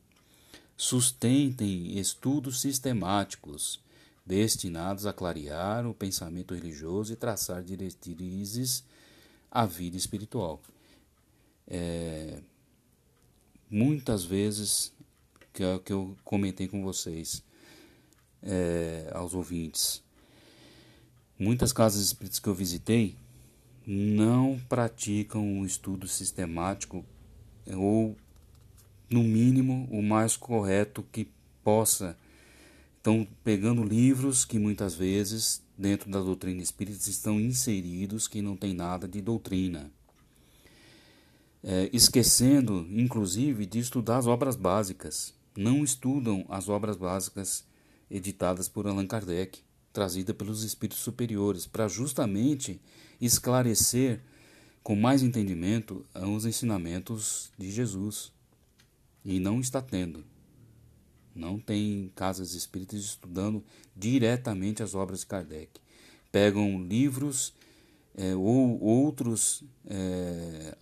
sustentem 0.77 1.99
estudos 1.99 2.61
sistemáticos 2.61 3.81
destinados 4.25 5.05
a 5.07 5.13
clarear 5.13 5.87
o 5.87 5.95
pensamento 5.95 6.55
religioso 6.55 7.13
e 7.13 7.17
traçar 7.17 7.63
diretrizes 7.63 8.85
à 9.51 9.67
vida 9.67 9.97
espiritual. 9.97 10.61
É, 11.69 12.41
muitas 13.71 14.25
vezes, 14.25 14.93
que 15.53 15.63
é 15.63 15.75
o 15.75 15.81
que 15.81 15.93
eu 15.93 16.17
comentei 16.25 16.69
com 16.69 16.83
vocês, 16.83 17.43
é, 18.43 19.11
aos 19.13 19.35
ouvintes. 19.35 20.03
Muitas 21.39 21.73
casas 21.73 22.03
espíritas 22.03 22.39
que 22.39 22.49
eu 22.49 22.55
visitei 22.55 23.17
não 23.87 24.59
praticam 24.69 25.45
um 25.45 25.65
estudo 25.65 26.09
sistemático 26.09 27.05
ou, 27.77 28.17
no 29.11 29.23
mínimo, 29.23 29.89
o 29.91 30.03
mais 30.03 30.37
correto 30.37 31.05
que 31.13 31.29
possa. 31.63 32.17
Estão 32.97 33.27
pegando 33.45 33.85
livros 33.85 34.45
que 34.45 34.59
muitas 34.59 34.95
vezes, 34.95 35.63
dentro 35.79 36.11
da 36.11 36.21
doutrina 36.21 36.61
espírita, 36.63 37.09
estão 37.09 37.41
inseridos 37.41 38.27
que 38.27 38.43
não 38.43 38.57
tem 38.57 38.75
nada 38.75 39.07
de 39.07 39.21
doutrina. 39.21 39.93
É, 41.69 41.91
esquecendo, 41.93 42.87
inclusive, 42.89 43.67
de 43.67 43.81
estudar 43.81 44.19
as 44.19 44.29
obras 44.29 44.55
básicas. 44.55 45.35
Não 45.57 45.83
estudam 45.83 46.47
as 46.49 46.69
obras 46.69 46.97
básicas 46.97 47.65
editadas 48.09 48.69
por 48.69 48.87
Allan 48.87 49.07
Kardec, 49.07 49.59
trazida 49.93 50.33
pelos 50.33 50.63
espíritos 50.63 51.03
superiores, 51.03 51.67
para 51.67 51.89
justamente 51.89 52.81
esclarecer 53.21 54.21
com 54.81 54.95
mais 54.95 55.25
entendimento 55.25 56.07
os 56.15 56.47
ensinamentos 56.47 57.51
de 57.59 57.69
Jesus. 57.73 58.33
E 59.25 59.41
não 59.41 59.59
está 59.59 59.83
tendo. 59.83 60.25
Não 61.35 61.59
tem 61.59 62.13
casas 62.15 62.55
espíritas 62.55 63.01
estudando 63.01 63.65
diretamente 63.97 64.85
as 64.85 64.95
obras 64.95 65.21
de 65.21 65.27
Kardec. 65.27 65.81
Pegam 66.31 66.81
livros 66.81 67.53
é, 68.15 68.37
ou 68.37 68.81
outros 68.81 69.65
é, 69.85 70.77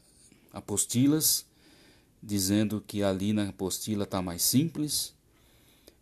apostilas, 0.54 1.44
dizendo 2.23 2.80
que 2.80 3.02
ali 3.02 3.32
na 3.34 3.50
apostila 3.50 4.04
está 4.04 4.23
mais 4.23 4.42
simples, 4.42 5.14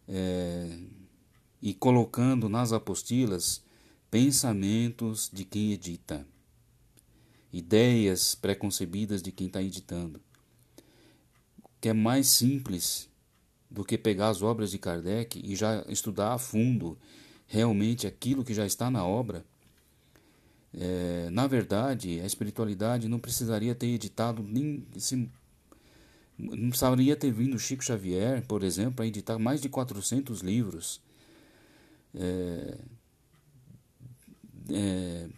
é, 0.06 0.78
e 1.60 1.72
colocando 1.72 2.48
nas 2.48 2.72
apostilas 2.72 3.62
pensamentos 4.10 5.30
de 5.32 5.44
quem 5.44 5.72
edita, 5.72 6.26
ideias 7.52 8.34
preconcebidas 8.34 9.22
de 9.22 9.32
quem 9.32 9.46
está 9.46 9.62
editando. 9.62 10.20
Que 11.80 11.88
é 11.88 11.92
mais 11.92 12.28
simples 12.28 13.08
do 13.70 13.84
que 13.84 13.96
pegar 13.96 14.28
as 14.28 14.42
obras 14.42 14.70
de 14.70 14.78
Kardec 14.78 15.40
e 15.42 15.56
já 15.56 15.84
estudar 15.88 16.34
a 16.34 16.38
fundo 16.38 16.98
realmente 17.46 18.06
aquilo 18.06 18.44
que 18.44 18.54
já 18.54 18.66
está 18.66 18.90
na 18.90 19.04
obra. 19.04 19.44
É, 20.74 21.28
na 21.30 21.46
verdade, 21.46 22.20
a 22.20 22.26
espiritualidade 22.26 23.08
não 23.08 23.18
precisaria 23.18 23.74
ter 23.74 23.88
editado 23.88 24.42
nem 24.42 24.86
não 26.38 26.70
precisaria 26.70 27.14
ter 27.14 27.30
vindo 27.30 27.58
Chico 27.58 27.84
Xavier, 27.84 28.44
por 28.46 28.64
exemplo, 28.64 29.04
a 29.04 29.06
editar 29.06 29.38
mais 29.38 29.60
de 29.60 29.68
400 29.68 30.40
livros. 30.40 31.00
É, 32.14 32.78
é, 34.70 35.28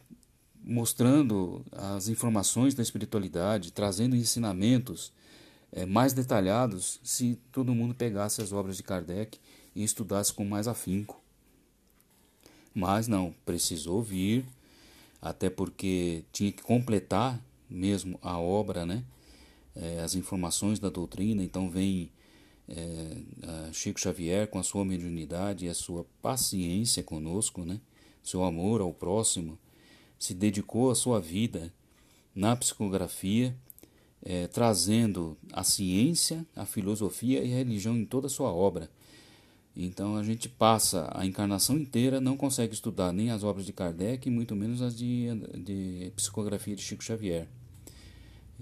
mostrando 0.62 1.64
as 1.73 2.09
informações 2.09 2.75
da 2.75 2.83
espiritualidade, 2.83 3.73
trazendo 3.73 4.17
ensinamentos 4.17 5.12
é, 5.71 5.85
mais 5.85 6.12
detalhados 6.12 7.00
se 7.03 7.38
todo 7.53 7.75
mundo 7.75 7.95
pegasse 7.95 8.41
as 8.41 8.53
obras 8.53 8.76
de 8.76 8.83
Kardec 8.83 9.38
e 9.75 9.85
estudasse 9.85 10.33
com 10.33 10.45
mais 10.45 10.67
afinco. 10.67 11.21
Mas 12.75 13.07
não, 13.07 13.35
precisou 13.45 14.03
vir, 14.03 14.45
até 15.25 15.49
porque 15.49 16.25
tinha 16.31 16.52
que 16.52 16.62
completar 16.62 17.43
mesmo 17.69 18.19
a 18.23 18.38
obra, 18.38 18.85
né? 18.85 19.02
É, 19.75 20.00
as 20.00 20.14
informações 20.14 20.78
da 20.78 20.88
doutrina, 20.88 21.43
então 21.43 21.69
vem 21.69 22.12
é, 22.69 23.16
Chico 23.73 23.99
Xavier 23.99 24.47
com 24.47 24.59
a 24.59 24.62
sua 24.62 24.85
mediunidade 24.85 25.66
e 25.66 25.69
a 25.69 25.75
sua 25.75 26.07
paciência 26.23 27.02
conosco, 27.02 27.64
né? 27.64 27.81
seu 28.23 28.45
amor 28.45 28.81
ao 28.81 28.95
próximo, 28.95 29.59
se 30.19 30.33
dedicou 30.33 30.90
a 30.90 30.95
sua 30.95 31.21
vida 31.21 31.73
na 32.35 32.54
psicografia 32.54 33.57
é, 34.23 34.47
trazendo 34.47 35.37
a 35.52 35.62
ciência, 35.62 36.47
a 36.57 36.64
filosofia 36.64 37.45
e 37.45 37.52
a 37.52 37.57
religião 37.57 37.97
em 37.97 38.07
toda 38.07 38.26
a 38.26 38.31
sua 38.31 38.52
obra. 38.52 38.90
Então 39.76 40.16
a 40.16 40.23
gente 40.23 40.49
passa 40.49 41.11
a 41.12 41.26
encarnação 41.26 41.76
inteira, 41.76 42.21
não 42.21 42.37
consegue 42.37 42.75
estudar 42.75 43.12
nem 43.12 43.31
as 43.31 43.43
obras 43.43 43.66
de 43.66 43.73
Kardec, 43.73 44.31
muito 44.31 44.54
menos 44.54 44.81
as 44.81 44.97
de, 44.97 45.28
de 45.64 46.12
psicografia 46.14 46.76
de 46.76 46.83
Chico 46.83 47.02
Xavier. 47.02 47.49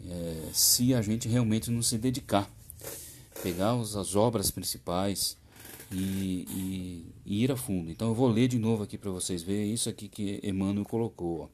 É, 0.08 0.48
se 0.52 0.94
a 0.94 1.02
gente 1.02 1.28
realmente 1.28 1.70
não 1.70 1.82
se 1.82 1.98
dedicar, 1.98 2.50
pegar 3.42 3.78
as 3.78 4.16
obras 4.16 4.50
principais 4.50 5.36
e, 5.92 6.46
e, 6.48 7.06
e, 7.26 7.44
ir 7.44 7.52
a 7.52 7.56
fundo. 7.56 7.90
Então 7.90 8.08
eu 8.08 8.14
vou 8.14 8.28
ler 8.28 8.48
de 8.48 8.58
novo 8.58 8.82
aqui 8.82 8.96
para 8.96 9.10
vocês 9.10 9.42
verem 9.42 9.72
isso 9.72 9.88
aqui 9.88 10.08
que 10.08 10.40
Emmanuel 10.42 10.86
colocou. 10.86 11.42
Ó. 11.42 11.48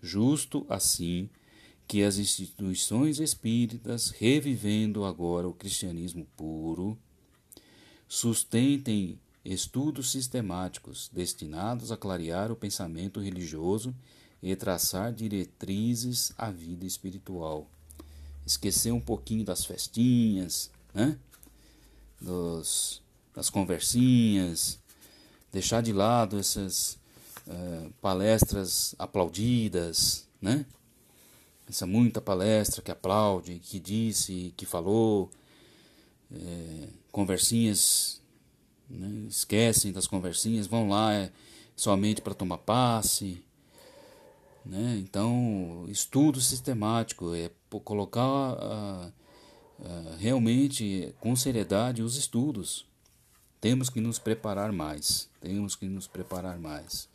Justo 0.00 0.64
assim 0.68 1.28
que 1.86 2.04
as 2.04 2.18
instituições 2.18 3.18
espíritas, 3.18 4.10
revivendo 4.10 5.04
agora 5.04 5.48
o 5.48 5.52
cristianismo 5.52 6.24
puro, 6.36 6.96
sustentem 8.10 9.20
estudos 9.44 10.10
sistemáticos 10.10 11.08
destinados 11.12 11.92
a 11.92 11.96
clarear 11.96 12.50
o 12.50 12.56
pensamento 12.56 13.20
religioso 13.20 13.94
e 14.42 14.56
traçar 14.56 15.12
diretrizes 15.12 16.32
à 16.36 16.50
vida 16.50 16.84
espiritual. 16.84 17.70
Esquecer 18.44 18.90
um 18.90 19.00
pouquinho 19.00 19.44
das 19.44 19.64
festinhas, 19.64 20.72
né? 20.92 21.16
Dos, 22.20 23.00
das 23.32 23.48
conversinhas, 23.48 24.80
deixar 25.52 25.80
de 25.80 25.92
lado 25.92 26.36
essas 26.36 26.98
uh, 27.46 27.92
palestras 28.02 28.92
aplaudidas, 28.98 30.26
né? 30.42 30.66
essa 31.68 31.86
muita 31.86 32.20
palestra 32.20 32.82
que 32.82 32.90
aplaude, 32.90 33.60
que 33.60 33.78
disse, 33.78 34.52
que 34.56 34.66
falou, 34.66 35.30
é, 36.32 36.88
conversinhas, 37.10 38.20
né, 38.88 39.26
esquecem 39.28 39.92
das 39.92 40.06
conversinhas, 40.06 40.66
vão 40.66 40.88
lá 40.88 41.14
é, 41.14 41.30
somente 41.76 42.20
para 42.20 42.34
tomar 42.34 42.58
passe. 42.58 43.42
Né? 44.64 44.98
Então, 45.02 45.86
estudo 45.88 46.40
sistemático 46.40 47.34
é 47.34 47.50
colocar 47.84 49.12
realmente 50.18 51.14
com 51.18 51.34
seriedade 51.34 52.02
os 52.02 52.16
estudos. 52.16 52.86
Temos 53.60 53.88
que 53.88 54.00
nos 54.00 54.18
preparar 54.18 54.72
mais. 54.72 55.28
Temos 55.40 55.74
que 55.74 55.86
nos 55.86 56.06
preparar 56.06 56.58
mais. 56.58 57.08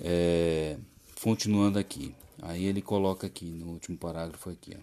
É, 0.00 0.78
continuando 1.22 1.78
aqui. 1.78 2.14
Aí 2.42 2.64
ele 2.64 2.80
coloca 2.80 3.26
aqui 3.26 3.44
no 3.44 3.72
último 3.72 3.96
parágrafo 3.98 4.50
aqui, 4.50 4.76
ó. 4.76 4.80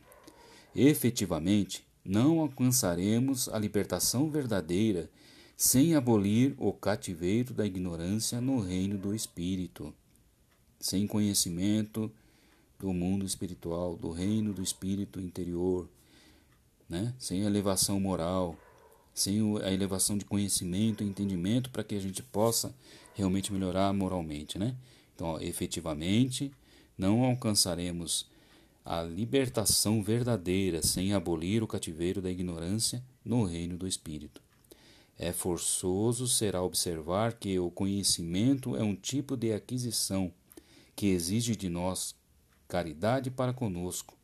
Efetivamente, 0.76 1.87
não 2.08 2.40
alcançaremos 2.40 3.50
a 3.50 3.60
libertação 3.60 4.30
verdadeira 4.30 5.10
sem 5.58 5.94
abolir 5.94 6.56
o 6.58 6.72
cativeiro 6.72 7.54
da 7.54 7.66
ignorância 7.66 8.40
no 8.40 8.62
reino 8.62 8.98
do 8.98 9.14
espírito, 9.14 9.94
sem 10.80 11.06
conhecimento 11.06 12.10
do 12.80 12.94
mundo 12.94 13.26
espiritual, 13.26 13.98
do 13.98 14.12
reino 14.12 14.54
do 14.54 14.64
espírito 14.64 15.20
interior, 15.20 15.90
né? 16.88 17.14
Sem 17.20 17.42
elevação 17.42 18.00
moral, 18.00 18.56
sem 19.14 19.42
a 19.62 19.74
elevação 19.74 20.18
de 20.18 20.24
conhecimento 20.24 21.04
e 21.04 21.08
entendimento 21.08 21.72
para 21.72 21.84
que 21.84 21.96
a 21.96 22.00
gente 22.00 22.24
possa 22.24 22.74
realmente 23.16 23.52
melhorar 23.52 23.92
moralmente, 23.92 24.58
né? 24.58 24.76
Então, 25.14 25.28
ó, 25.28 25.40
efetivamente, 25.40 26.54
não 26.96 27.24
alcançaremos 27.24 28.30
a 28.90 29.04
libertação 29.04 30.02
verdadeira 30.02 30.82
sem 30.82 31.12
abolir 31.12 31.62
o 31.62 31.68
cativeiro 31.68 32.22
da 32.22 32.32
ignorância 32.32 33.04
no 33.24 33.44
reino 33.44 33.78
do 33.78 33.86
Espírito. 33.86 34.42
É 35.20 35.34
forçoso 35.34 36.26
será 36.26 36.64
observar 36.64 37.34
que 37.34 37.60
o 37.60 37.70
conhecimento 37.70 38.78
é 38.78 38.84
um 38.84 38.96
tipo 38.96 39.36
de 39.36 39.52
aquisição 39.52 40.32
que 40.96 41.08
exige 41.08 41.54
de 41.54 41.68
nós 41.68 42.16
caridade 42.66 43.30
para 43.30 43.52
conosco, 43.52 44.16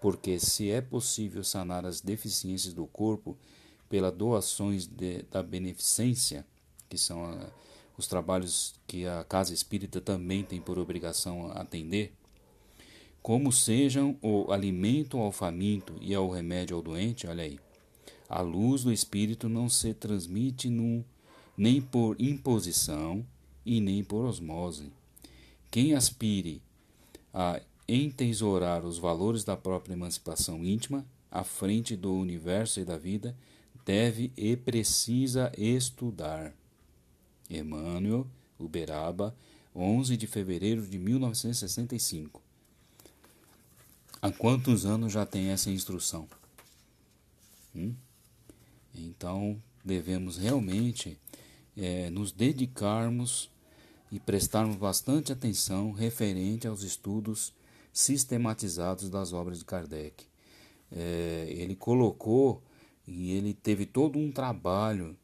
porque 0.00 0.38
se 0.38 0.70
é 0.70 0.80
possível 0.80 1.42
sanar 1.42 1.84
as 1.84 2.00
deficiências 2.00 2.72
do 2.72 2.86
corpo 2.86 3.36
pelas 3.88 4.14
doações 4.14 4.86
de, 4.86 5.22
da 5.24 5.42
beneficência, 5.42 6.46
que 6.88 6.96
são 6.96 7.24
a, 7.24 7.50
os 7.98 8.06
trabalhos 8.06 8.76
que 8.86 9.08
a 9.08 9.24
casa 9.24 9.52
espírita 9.52 10.00
também 10.00 10.44
tem 10.44 10.60
por 10.60 10.78
obrigação 10.78 11.50
atender, 11.50 12.14
como 13.24 13.50
sejam 13.50 14.18
o 14.20 14.52
alimento 14.52 15.16
ao 15.16 15.32
faminto 15.32 15.96
e 15.98 16.14
ao 16.14 16.28
remédio 16.28 16.76
ao 16.76 16.82
doente, 16.82 17.26
olha 17.26 17.42
aí. 17.42 17.58
A 18.28 18.42
luz 18.42 18.84
do 18.84 18.92
espírito 18.92 19.48
não 19.48 19.66
se 19.66 19.94
transmite 19.94 20.68
num, 20.68 21.02
nem 21.56 21.80
por 21.80 22.20
imposição 22.20 23.24
e 23.64 23.80
nem 23.80 24.04
por 24.04 24.26
osmose. 24.26 24.92
Quem 25.70 25.94
aspire 25.94 26.60
a 27.32 27.62
entesourar 27.88 28.84
os 28.84 28.98
valores 28.98 29.42
da 29.42 29.56
própria 29.56 29.94
emancipação 29.94 30.62
íntima 30.62 31.02
à 31.30 31.42
frente 31.42 31.96
do 31.96 32.12
universo 32.12 32.78
e 32.78 32.84
da 32.84 32.98
vida 32.98 33.34
deve 33.86 34.34
e 34.36 34.54
precisa 34.54 35.50
estudar. 35.56 36.54
Emmanuel, 37.48 38.26
Uberaba, 38.58 39.34
11 39.74 40.14
de 40.14 40.26
fevereiro 40.26 40.86
de 40.86 40.98
1965. 40.98 42.43
Há 44.24 44.32
quantos 44.32 44.86
anos 44.86 45.12
já 45.12 45.26
tem 45.26 45.48
essa 45.48 45.70
instrução? 45.70 46.26
Hum? 47.76 47.94
Então, 48.94 49.62
devemos 49.84 50.38
realmente 50.38 51.20
é, 51.76 52.08
nos 52.08 52.32
dedicarmos 52.32 53.50
e 54.10 54.18
prestarmos 54.18 54.76
bastante 54.76 55.30
atenção 55.30 55.92
referente 55.92 56.66
aos 56.66 56.82
estudos 56.82 57.52
sistematizados 57.92 59.10
das 59.10 59.34
obras 59.34 59.58
de 59.58 59.66
Kardec. 59.66 60.24
é, 60.90 61.46
ele 61.50 61.76
colocou 61.76 62.62
e 63.06 63.30
ele 63.30 63.52
teve 63.52 63.84
todo 63.84 64.18
um 64.18 64.32
trabalho 64.32 65.14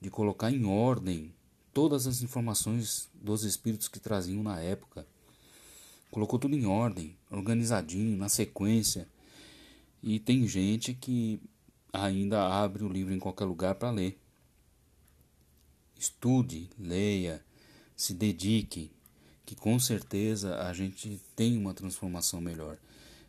de 0.00 0.10
colocar 0.10 0.50
em 0.50 0.64
ordem 0.64 1.32
todas 1.72 2.04
as 2.08 2.20
informações 2.20 3.08
dos 3.14 3.44
espíritos 3.44 3.86
que 3.86 4.00
traziam 4.00 4.42
na 4.42 4.58
época. 4.58 5.06
Colocou 6.10 6.38
tudo 6.38 6.56
em 6.56 6.66
ordem, 6.66 7.16
organizadinho, 7.30 8.16
na 8.16 8.28
sequência. 8.28 9.06
E 10.02 10.18
tem 10.18 10.46
gente 10.46 10.94
que 10.94 11.40
ainda 11.92 12.46
abre 12.46 12.84
o 12.84 12.88
livro 12.88 13.14
em 13.14 13.18
qualquer 13.18 13.44
lugar 13.44 13.74
para 13.74 13.90
ler. 13.90 14.18
Estude, 15.98 16.70
leia, 16.78 17.44
se 17.96 18.14
dedique, 18.14 18.90
que 19.44 19.54
com 19.54 19.78
certeza 19.78 20.56
a 20.62 20.72
gente 20.72 21.20
tem 21.36 21.56
uma 21.56 21.74
transformação 21.74 22.40
melhor. 22.40 22.78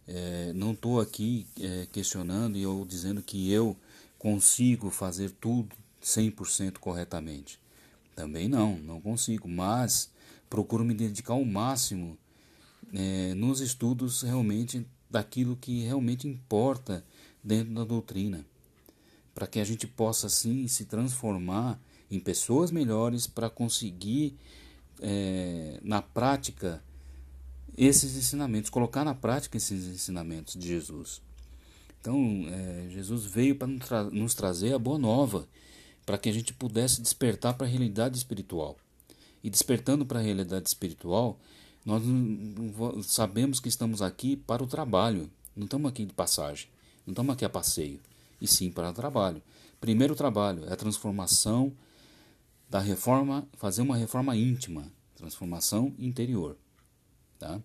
É, 0.07 0.51
não 0.53 0.71
estou 0.71 0.99
aqui 0.99 1.45
é, 1.59 1.87
questionando 1.91 2.57
e 2.57 2.65
ou 2.65 2.85
dizendo 2.85 3.21
que 3.21 3.51
eu 3.51 3.77
consigo 4.17 4.89
fazer 4.89 5.31
tudo 5.31 5.75
100% 6.01 6.77
corretamente. 6.79 7.59
Também 8.15 8.47
não, 8.47 8.77
não 8.79 9.01
consigo, 9.01 9.47
mas 9.47 10.11
procuro 10.49 10.83
me 10.83 10.93
dedicar 10.93 11.33
ao 11.33 11.45
máximo 11.45 12.17
é, 12.93 13.33
nos 13.33 13.61
estudos 13.61 14.21
realmente 14.21 14.85
daquilo 15.09 15.55
que 15.55 15.81
realmente 15.81 16.27
importa 16.27 17.03
dentro 17.43 17.73
da 17.73 17.83
doutrina, 17.83 18.45
para 19.33 19.47
que 19.47 19.59
a 19.59 19.63
gente 19.63 19.87
possa 19.87 20.27
assim 20.27 20.67
se 20.67 20.85
transformar 20.85 21.79
em 22.09 22.19
pessoas 22.19 22.71
melhores 22.71 23.27
para 23.27 23.49
conseguir 23.49 24.37
é, 25.01 25.79
na 25.81 26.01
prática 26.01 26.83
esses 27.77 28.15
ensinamentos, 28.15 28.69
colocar 28.69 29.03
na 29.03 29.15
prática 29.15 29.57
esses 29.57 29.87
ensinamentos 29.87 30.55
de 30.55 30.67
Jesus. 30.67 31.21
Então, 31.99 32.45
é, 32.49 32.89
Jesus 32.89 33.25
veio 33.25 33.55
para 33.55 34.03
nos 34.11 34.33
trazer 34.33 34.73
a 34.73 34.79
boa 34.79 34.97
nova, 34.97 35.47
para 36.05 36.17
que 36.17 36.29
a 36.29 36.33
gente 36.33 36.53
pudesse 36.53 37.01
despertar 37.01 37.53
para 37.53 37.67
a 37.67 37.69
realidade 37.69 38.17
espiritual. 38.17 38.75
E 39.43 39.49
despertando 39.49 40.05
para 40.05 40.19
a 40.19 40.21
realidade 40.21 40.67
espiritual, 40.67 41.39
nós 41.85 42.03
sabemos 43.05 43.59
que 43.59 43.69
estamos 43.69 44.01
aqui 44.01 44.35
para 44.35 44.63
o 44.63 44.67
trabalho, 44.67 45.29
não 45.55 45.65
estamos 45.65 45.89
aqui 45.89 46.05
de 46.05 46.13
passagem, 46.13 46.67
não 47.05 47.11
estamos 47.11 47.33
aqui 47.33 47.43
a 47.43 47.49
passeio, 47.49 47.99
e 48.39 48.47
sim 48.47 48.71
para 48.71 48.89
o 48.89 48.93
trabalho. 48.93 49.41
Primeiro 49.79 50.15
trabalho 50.15 50.65
é 50.65 50.73
a 50.73 50.75
transformação 50.75 51.73
da 52.69 52.79
reforma, 52.79 53.47
fazer 53.57 53.81
uma 53.81 53.97
reforma 53.97 54.35
íntima, 54.35 54.91
transformação 55.15 55.93
interior. 55.97 56.55
Tá? 57.39 57.59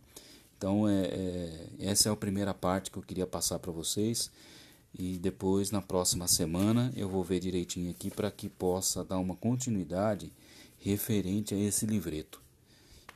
Então, 0.57 0.89
é, 0.89 1.05
é, 1.07 1.69
essa 1.79 2.09
é 2.09 2.13
a 2.13 2.17
primeira 2.17 2.55
parte 2.55 2.91
que 2.91 2.97
eu 2.97 3.03
queria 3.03 3.27
passar 3.27 3.59
para 3.59 3.71
vocês. 3.71 4.31
E 4.99 5.19
depois, 5.19 5.71
na 5.71 5.83
próxima 5.83 6.27
semana, 6.27 6.91
eu 6.97 7.09
vou 7.09 7.23
ver 7.23 7.39
direitinho 7.39 7.91
aqui 7.91 8.11
para 8.11 8.31
que 8.31 8.49
possa 8.49 9.05
dar 9.05 9.19
uma 9.19 9.37
continuidade 9.37 10.33
referente 10.79 11.55
a 11.55 11.59
esse 11.59 11.85
livreto, 11.85 12.41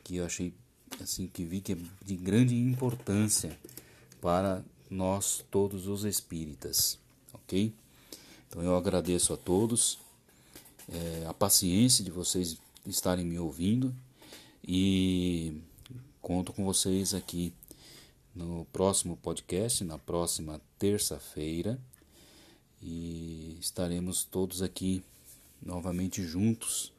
que 0.04 0.16
eu 0.16 0.26
achei 0.26 0.52
assim 1.00 1.26
que 1.26 1.44
vi 1.44 1.60
que 1.60 1.72
é 1.72 1.76
de 2.04 2.16
grande 2.16 2.56
importância 2.56 3.58
para 4.20 4.62
nós 4.90 5.44
todos 5.50 5.86
os 5.86 6.04
espíritas, 6.04 6.98
ok? 7.32 7.72
Então 8.48 8.62
eu 8.62 8.76
agradeço 8.76 9.32
a 9.32 9.36
todos 9.36 9.98
é, 10.88 11.26
a 11.26 11.32
paciência 11.32 12.04
de 12.04 12.10
vocês 12.10 12.58
estarem 12.84 13.24
me 13.24 13.38
ouvindo 13.38 13.94
e 14.66 15.60
conto 16.20 16.52
com 16.52 16.64
vocês 16.64 17.14
aqui 17.14 17.52
no 18.34 18.66
próximo 18.72 19.16
podcast, 19.16 19.84
na 19.84 19.98
próxima 19.98 20.60
terça-feira, 20.78 21.78
e 22.82 23.56
estaremos 23.60 24.24
todos 24.24 24.62
aqui 24.62 25.02
novamente 25.60 26.22
juntos 26.22 26.92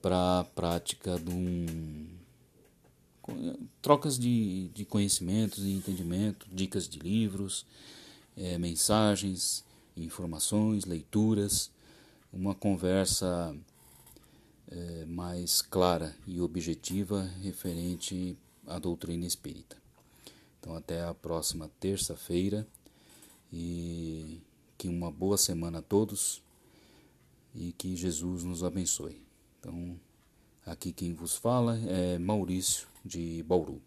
para 0.00 0.40
a 0.40 0.44
prática 0.44 1.18
de 1.18 1.30
um 1.30 2.06
trocas 3.80 4.18
de, 4.18 4.68
de 4.68 4.84
conhecimentos 4.84 5.64
e 5.64 5.70
entendimento, 5.70 6.46
dicas 6.52 6.88
de 6.88 6.98
livros, 6.98 7.66
é, 8.36 8.58
mensagens, 8.58 9.64
informações, 9.96 10.84
leituras, 10.84 11.70
uma 12.32 12.54
conversa 12.54 13.56
é, 14.68 15.04
mais 15.06 15.62
clara 15.62 16.14
e 16.26 16.40
objetiva 16.40 17.22
referente 17.42 18.36
à 18.66 18.78
doutrina 18.78 19.26
espírita. 19.26 19.76
Então, 20.60 20.74
até 20.74 21.04
a 21.04 21.14
próxima 21.14 21.70
terça-feira 21.78 22.66
e 23.52 24.40
que 24.76 24.88
uma 24.88 25.10
boa 25.10 25.36
semana 25.36 25.78
a 25.78 25.82
todos 25.82 26.42
e 27.54 27.72
que 27.72 27.94
Jesus 27.94 28.42
nos 28.42 28.64
abençoe. 28.64 29.22
Então, 29.60 29.98
aqui 30.66 30.92
quem 30.92 31.12
vos 31.12 31.36
fala 31.36 31.78
é 31.86 32.18
Maurício 32.18 32.93
de 33.04 33.42
Bauru. 33.42 33.80